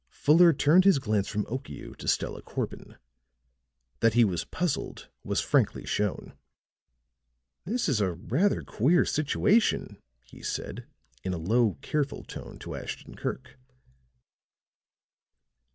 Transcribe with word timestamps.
Fuller 0.09 0.51
turned 0.51 0.83
his 0.83 0.97
glance 0.97 1.27
from 1.27 1.45
Okiu 1.45 1.93
to 1.99 2.07
Stella 2.07 2.41
Corbin; 2.41 2.97
that 3.99 4.15
he 4.15 4.25
was 4.25 4.45
puzzled 4.45 5.09
was 5.23 5.41
frankly 5.41 5.85
shown. 5.85 6.33
"This 7.65 7.87
is 7.87 8.01
a 8.01 8.13
rather 8.13 8.63
queer 8.63 9.05
situation," 9.05 10.01
he 10.23 10.41
said, 10.41 10.87
in 11.23 11.35
a 11.35 11.37
low, 11.37 11.77
careful 11.83 12.23
tone 12.23 12.57
to 12.61 12.73
Ashton 12.75 13.13
Kirk. 13.13 13.59